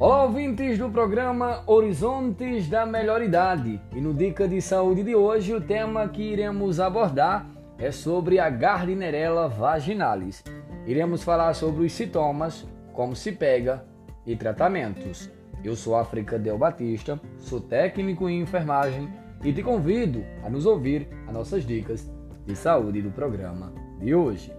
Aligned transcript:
Olá, 0.00 0.22
ouvintes 0.22 0.78
do 0.78 0.88
programa 0.88 1.64
Horizontes 1.66 2.68
da 2.68 2.86
Melhor 2.86 3.20
Idade. 3.20 3.80
E 3.92 4.00
no 4.00 4.14
Dica 4.14 4.46
de 4.46 4.62
Saúde 4.62 5.02
de 5.02 5.16
hoje, 5.16 5.52
o 5.52 5.60
tema 5.60 6.08
que 6.08 6.22
iremos 6.22 6.78
abordar 6.78 7.50
é 7.76 7.90
sobre 7.90 8.38
a 8.38 8.48
Gardnerella 8.48 9.48
vaginalis. 9.48 10.44
Iremos 10.86 11.24
falar 11.24 11.52
sobre 11.54 11.84
os 11.84 11.92
sintomas, 11.92 12.64
como 12.92 13.16
se 13.16 13.32
pega 13.32 13.84
e 14.24 14.36
tratamentos. 14.36 15.28
Eu 15.64 15.74
sou 15.74 15.96
África 15.96 16.38
Del 16.38 16.56
Batista, 16.56 17.20
sou 17.40 17.60
técnico 17.60 18.28
em 18.28 18.40
enfermagem 18.40 19.08
e 19.42 19.52
te 19.52 19.64
convido 19.64 20.24
a 20.44 20.48
nos 20.48 20.64
ouvir 20.64 21.08
as 21.26 21.34
nossas 21.34 21.66
dicas 21.66 22.08
de 22.46 22.54
saúde 22.54 23.02
do 23.02 23.10
programa 23.10 23.72
de 23.98 24.14
hoje. 24.14 24.57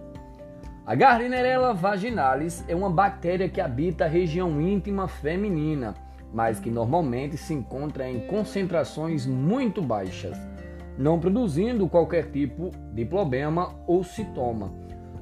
A 0.86 0.94
Gardnerella 0.94 1.74
vaginalis 1.74 2.64
é 2.66 2.74
uma 2.74 2.88
bactéria 2.88 3.48
que 3.48 3.60
habita 3.60 4.06
a 4.06 4.08
região 4.08 4.60
íntima 4.60 5.06
feminina, 5.06 5.94
mas 6.32 6.58
que 6.58 6.70
normalmente 6.70 7.36
se 7.36 7.52
encontra 7.52 8.08
em 8.08 8.26
concentrações 8.26 9.26
muito 9.26 9.82
baixas, 9.82 10.36
não 10.96 11.20
produzindo 11.20 11.88
qualquer 11.88 12.30
tipo 12.30 12.70
de 12.92 13.04
problema 13.04 13.74
ou 13.86 14.02
sintoma. 14.02 14.72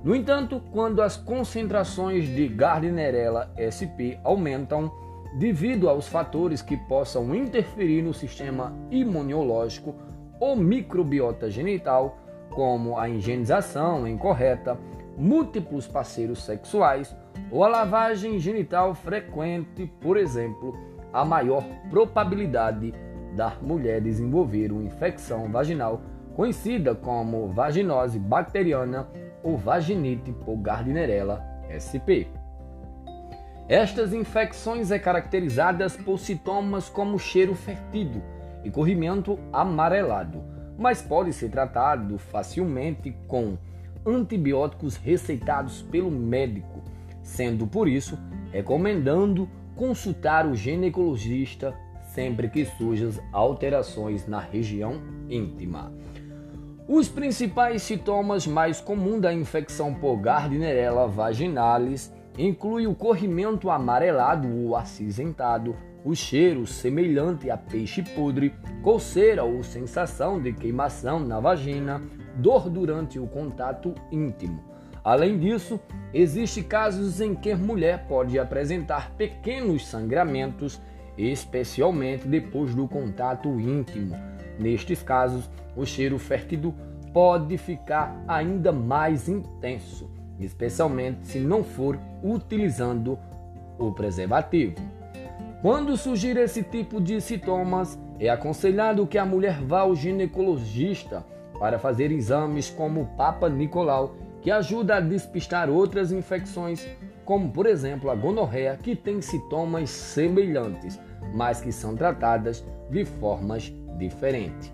No 0.05 0.15
entanto, 0.15 0.63
quando 0.71 1.03
as 1.03 1.17
concentrações 1.17 2.29
de 2.29 2.47
Gardnerella 2.47 3.53
sp 3.59 4.17
aumentam, 4.23 4.91
devido 5.39 5.89
aos 5.89 6.07
fatores 6.07 6.63
que 6.63 6.77
possam 6.77 7.35
interferir 7.35 8.01
no 8.01 8.15
sistema 8.15 8.73
imunológico 8.91 9.95
ou 10.39 10.55
microbiota 10.55 11.51
genital, 11.51 12.17
como 12.51 12.97
a 12.97 13.09
higienização 13.09 14.07
incorreta, 14.07 14.79
múltiplos 15.19 15.89
parceiros 15.89 16.45
sexuais 16.45 17.15
ou 17.51 17.65
a 17.65 17.69
lavagem 17.69 18.39
genital 18.39 18.95
frequente, 18.95 19.91
por 20.01 20.17
exemplo, 20.17 20.77
a 21.13 21.25
maior 21.25 21.65
probabilidade 21.91 22.95
da 23.35 23.53
mulher 23.61 24.01
desenvolver 24.01 24.71
uma 24.71 24.85
infecção 24.85 25.51
vaginal 25.51 26.01
conhecida 26.37 26.95
como 26.95 27.49
vaginose 27.49 28.19
bacteriana 28.19 29.09
ou 29.43 29.57
vaginite 29.57 30.33
por 30.33 30.57
Gardnerella 30.57 31.45
sp. 31.75 32.29
Estas 33.69 34.15
infecções 34.15 34.91
é 34.91 34.99
caracterizadas 34.99 35.97
por 35.97 36.19
sintomas 36.19 36.89
como 36.89 37.19
cheiro 37.19 37.55
fertido 37.55 38.23
e 38.65 38.71
corrimento 38.71 39.39
amarelado, 39.53 40.43
mas 40.79 41.03
pode 41.03 41.33
ser 41.33 41.51
tratado 41.51 42.19
facilmente 42.19 43.15
com 43.27 43.59
antibióticos 44.09 44.97
receitados 44.97 45.83
pelo 45.83 46.11
médico, 46.11 46.83
sendo 47.23 47.67
por 47.67 47.89
isso 47.89 48.19
recomendando 48.51 49.49
consultar 49.77 50.47
o 50.47 50.55
ginecologista 50.55 51.75
sempre 52.13 52.49
que 52.49 52.65
surjam 52.65 53.11
alterações 53.33 54.27
na 54.27 54.41
região 54.41 55.01
íntima. 55.29 55.93
Os 56.89 57.09
principais 57.09 57.83
sintomas 57.83 58.47
mais 58.47 58.81
comuns 58.81 59.21
da 59.21 59.33
infecção 59.33 59.93
por 59.95 60.17
Gardnerella 60.17 61.07
vaginalis 61.07 62.13
incluem 62.39 62.87
o 62.87 62.95
corrimento 62.95 63.69
amarelado 63.71 64.49
ou 64.49 64.75
acinzentado, 64.75 65.77
o 66.05 66.15
cheiro 66.15 66.67
semelhante 66.67 67.51
a 67.51 67.57
peixe 67.57 68.03
podre, 68.03 68.55
coceira 68.83 69.45
ou 69.45 69.63
sensação 69.63 70.41
de 70.41 70.53
queimação 70.53 71.21
na 71.21 71.39
vagina, 71.39 72.01
dor 72.39 72.71
durante 72.71 73.19
o 73.19 73.27
contato 73.27 73.95
íntimo. 74.11 74.63
Além 75.05 75.39
disso, 75.39 75.81
existem 76.13 76.63
casos 76.63 77.21
em 77.21 77.35
que 77.35 77.51
a 77.51 77.57
mulher 77.57 78.07
pode 78.07 78.39
apresentar 78.39 79.13
pequenos 79.13 79.87
sangramentos, 79.87 80.81
especialmente 81.17 82.27
depois 82.27 82.75
do 82.75 82.87
contato 82.87 83.49
íntimo. 83.59 84.17
Nestes 84.59 85.03
casos, 85.03 85.49
o 85.77 85.85
cheiro 85.87 86.19
fértido 86.19 86.75
pode 87.13 87.57
ficar 87.57 88.23
ainda 88.27 88.71
mais 88.71 89.29
intenso, 89.29 90.11
especialmente 90.39 91.27
se 91.27 91.39
não 91.39 91.65
for 91.65 91.99
utilizando 92.23 93.19
o 93.79 93.93
preservativo. 93.93 94.75
Quando 95.63 95.97
surgir 95.97 96.37
esse 96.37 96.63
tipo 96.63 97.01
de 97.01 97.21
sintomas, 97.21 97.99
é 98.21 98.29
aconselhado 98.29 99.07
que 99.07 99.19
a 99.19 99.25
mulher 99.25 99.61
vá 99.63 99.81
ao 99.81 99.95
ginecologista 99.95 101.25
para 101.59 101.79
fazer 101.79 102.11
exames 102.13 102.71
como 102.71 103.03
o 103.03 103.07
Papa 103.07 103.49
Nicolau, 103.49 104.15
que 104.41 104.51
ajuda 104.51 104.97
a 104.97 105.01
despistar 105.01 105.69
outras 105.69 106.13
infecções, 106.13 106.87
como 107.25 107.51
por 107.51 107.67
exemplo 107.67 108.11
a 108.11 108.15
gonorreia, 108.15 108.79
que 108.81 108.95
tem 108.95 109.21
sintomas 109.21 109.91
semelhantes, 109.91 110.99
mas 111.35 111.61
que 111.61 111.73
são 111.73 111.97
tratadas 111.97 112.65
de 112.91 113.05
formas 113.05 113.73
diferentes. 113.99 114.73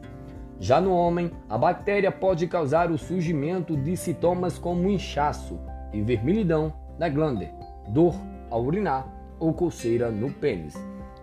Já 0.61 0.81
no 0.81 0.95
homem, 0.95 1.31
a 1.49 1.59
bactéria 1.59 2.13
pode 2.13 2.47
causar 2.47 2.91
o 2.91 2.99
surgimento 2.99 3.77
de 3.77 3.97
sintomas 3.97 4.59
como 4.59 4.89
inchaço 4.89 5.59
e 5.93 6.01
vermelhidão 6.01 6.73
na 6.99 7.09
glândula, 7.09 7.51
dor 7.89 8.15
ao 8.51 8.63
urinar 8.63 9.07
ou 9.41 9.53
coceira 9.53 10.11
no 10.11 10.31
pênis. 10.31 10.75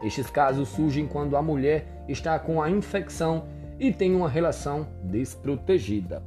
Estes 0.03 0.29
casos 0.29 0.69
surgem 0.69 1.07
quando 1.07 1.37
a 1.37 1.41
mulher 1.41 1.85
está 2.07 2.37
com 2.37 2.61
a 2.61 2.69
infecção 2.69 3.45
e 3.81 3.91
tem 3.91 4.15
uma 4.15 4.29
relação 4.29 4.87
desprotegida. 5.03 6.21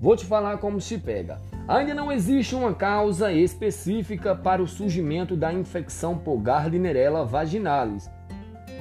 Vou 0.00 0.16
te 0.16 0.24
falar 0.24 0.58
como 0.58 0.80
se 0.80 0.96
pega. 0.98 1.40
Ainda 1.66 1.92
não 1.92 2.12
existe 2.12 2.54
uma 2.54 2.72
causa 2.72 3.32
específica 3.32 4.36
para 4.36 4.62
o 4.62 4.68
surgimento 4.68 5.36
da 5.36 5.52
infecção 5.52 6.16
por 6.16 6.38
Gardnerella 6.38 7.24
vaginalis. 7.24 8.08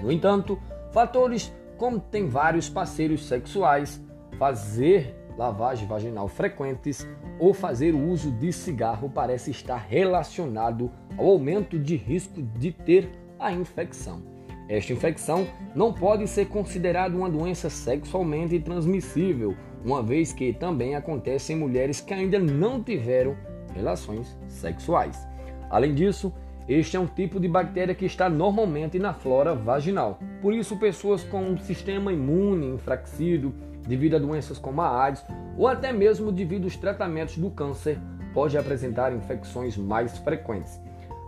No 0.04 0.12
entanto, 0.12 0.60
fatores 0.92 1.52
como 1.80 2.00
ter 2.00 2.28
vários 2.28 2.70
parceiros 2.70 3.26
sexuais, 3.26 4.00
fazer 4.38 5.16
lavagem 5.36 5.88
vaginal 5.88 6.28
frequentes 6.28 7.08
ou 7.40 7.56
fazer 7.56 7.96
o 7.96 8.08
uso 8.08 8.32
de 8.32 8.54
cigarro 8.54 9.10
parece 9.10 9.50
estar 9.50 9.78
relacionado 9.78 10.92
ao 11.18 11.26
aumento 11.26 11.80
de 11.80 11.96
risco 11.96 12.40
de 12.40 12.72
ter 12.72 13.10
a 13.40 13.52
infecção. 13.52 14.35
Esta 14.68 14.94
infecção 14.94 15.48
não 15.76 15.94
pode 15.94 16.28
ser 16.28 16.48
considerada 16.48 17.16
uma 17.16 17.30
doença 17.30 17.70
sexualmente 17.70 18.60
transmissível, 18.60 19.56
uma 19.84 20.02
vez 20.02 20.34
que 20.34 20.52
também 20.54 20.96
acontece 20.96 21.54
em 21.54 21.56
mulheres 21.56 22.02
que 22.02 22.14
ainda 22.14 22.40
não 22.40 22.82
tiveram 22.82 23.36
relações 23.76 24.36
sexuais. 24.48 25.28
Além 25.70 25.94
disso, 25.94 26.34
este 26.68 26.98
é 26.98 27.00
um 27.00 27.06
tipo 27.06 27.40
de 27.40 27.48
bactéria 27.48 27.94
que 27.94 28.06
está 28.06 28.28
normalmente 28.28 28.98
na 28.98 29.14
flora 29.14 29.54
vaginal. 29.54 30.18
Por 30.42 30.52
isso, 30.52 30.78
pessoas 30.78 31.24
com 31.24 31.44
um 31.44 31.58
sistema 31.60 32.12
imune 32.12 32.68
enfraquecido 32.68 33.54
devido 33.88 34.16
a 34.16 34.20
doenças 34.20 34.58
como 34.58 34.82
a 34.82 35.04
AIDS 35.04 35.24
ou 35.58 35.68
até 35.68 35.94
mesmo 35.94 36.32
devido 36.32 36.64
aos 36.64 36.76
tratamentos 36.76 37.38
do 37.38 37.52
câncer 37.52 38.00
podem 38.34 38.60
apresentar 38.60 39.14
infecções 39.14 39.78
mais 39.78 40.18
frequentes. 40.18 40.82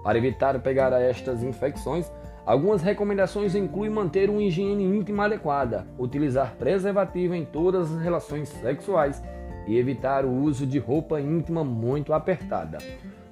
Para 0.03 0.17
evitar 0.17 0.59
pegar 0.59 0.91
estas 0.93 1.43
infecções, 1.43 2.11
Algumas 2.47 2.81
recomendações 2.81 3.55
incluem 3.55 3.91
manter 3.91 4.29
uma 4.29 4.41
higiene 4.41 4.81
íntima 4.81 5.25
adequada, 5.25 5.85
utilizar 5.99 6.55
preservativo 6.55 7.35
em 7.35 7.43
todas 7.43 7.93
as 7.93 8.01
relações 8.01 8.47
sexuais 8.47 9.21
e 9.67 9.77
evitar 9.77 10.23
o 10.23 10.31
uso 10.31 10.65
de 10.65 10.79
roupa 10.79 11.19
íntima 11.19 11.61
muito 11.61 12.13
apertada. 12.13 12.77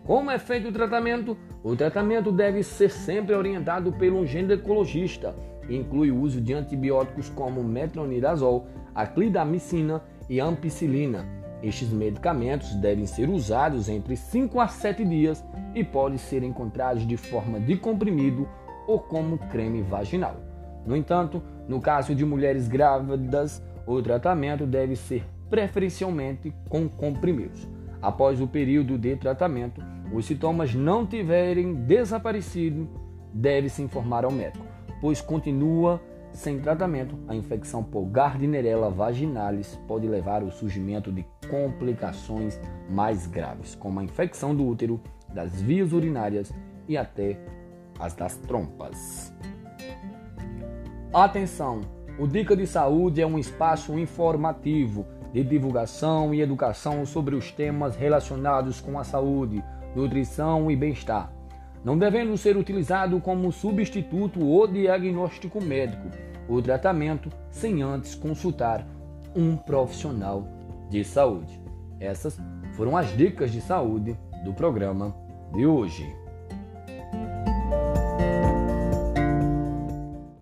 Como 0.04 0.30
é 0.30 0.38
feito 0.38 0.68
o 0.68 0.72
tratamento? 0.74 1.38
O 1.64 1.78
tratamento 1.78 2.30
deve 2.30 2.62
ser 2.62 2.92
sempre 2.92 3.34
orientado 3.34 3.94
pelo 3.94 4.26
ginecologista. 4.26 5.34
Inclui 5.70 6.12
o 6.12 6.20
uso 6.20 6.42
de 6.42 6.54
antibióticos 6.54 7.30
como 7.30 7.64
metronidazol, 7.64 8.68
aclidamicina 8.94 10.04
e 10.30 10.42
ampicilina. 10.42 11.26
Estes 11.64 11.90
medicamentos 11.90 12.76
devem 12.76 13.06
ser 13.06 13.30
usados 13.30 13.88
entre 13.88 14.18
5 14.18 14.60
a 14.60 14.68
7 14.68 15.06
dias 15.06 15.42
e 15.74 15.86
podem 15.86 16.18
ser 16.18 16.44
encontrados 16.44 17.08
de 17.08 17.16
forma 17.16 17.62
de 17.62 17.78
comprimido 17.78 18.46
ou 18.88 19.00
como 19.00 19.38
creme 19.38 19.82
vaginal. 19.82 20.36
No 20.86 20.96
entanto, 20.96 21.42
no 21.68 21.82
caso 21.82 22.14
de 22.14 22.24
mulheres 22.24 22.68
grávidas, 22.68 23.64
o 23.86 24.02
tratamento 24.02 24.66
deve 24.66 24.96
ser 24.96 25.24
preferencialmente 25.50 26.54
com 26.70 26.88
comprimidos. 26.88 27.68
Após 28.02 28.40
o 28.40 28.48
período 28.48 28.98
de 28.98 29.16
tratamento, 29.16 29.82
os 30.14 30.26
sintomas 30.26 30.74
não 30.76 31.06
tiverem 31.06 31.74
desaparecido, 31.74 32.88
deve-se 33.34 33.82
informar 33.82 34.26
ao 34.26 34.32
médico, 34.32 34.66
pois 35.02 35.22
continua 35.22 36.00
sem 36.36 36.60
tratamento, 36.60 37.18
a 37.30 37.36
infecção 37.36 37.82
por 37.82 38.06
Gardnerella 38.08 38.90
vaginalis 38.90 39.80
pode 39.88 40.06
levar 40.06 40.42
ao 40.42 40.52
surgimento 40.52 41.10
de 41.10 41.26
complicações 41.50 42.60
mais 42.90 43.26
graves, 43.26 43.74
como 43.74 44.02
a 44.02 44.04
infecção 44.04 44.54
do 44.54 44.68
útero, 44.68 45.00
das 45.34 45.62
vias 45.62 45.94
urinárias 45.94 46.54
e 46.90 46.98
até 46.98 47.40
as 48.00 48.14
das 48.14 48.36
trompas. 48.36 49.34
Atenção! 51.14 51.82
O 52.18 52.28
Dica 52.28 52.56
de 52.56 52.66
Saúde 52.66 53.22
é 53.22 53.28
um 53.28 53.38
espaço 53.38 53.98
informativo 54.00 55.06
de 55.34 55.44
divulgação 55.44 56.34
e 56.34 56.42
educação 56.42 57.06
sobre 57.06 57.36
os 57.36 57.52
temas 57.52 57.96
relacionados 57.98 58.80
com 58.80 58.98
a 58.98 59.04
saúde, 59.04 59.62
nutrição 59.96 60.72
e 60.72 60.76
bem-estar. 60.76 61.30
não 61.84 61.98
devendo 61.98 62.36
ser 62.36 62.58
utilizado 62.58 63.20
como 63.22 63.52
substituto 63.52 64.44
ou 64.44 64.68
diagnóstico 64.68 65.64
médico 65.64 66.10
ou 66.50 66.60
tratamento 66.60 67.30
sem 67.50 67.84
antes 67.84 68.16
consultar 68.16 68.88
um 69.36 69.56
profissional 69.56 70.48
de 70.90 71.04
saúde. 71.04 71.62
Essas 72.00 72.40
foram 72.74 72.98
as 72.98 73.16
dicas 73.16 73.52
de 73.52 73.62
saúde 73.62 74.18
do 74.44 74.54
programa 74.54 75.16
de 75.54 75.66
hoje. 75.66 76.25